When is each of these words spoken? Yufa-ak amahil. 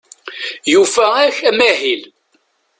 Yufa-ak 0.71 1.37
amahil. 1.49 2.01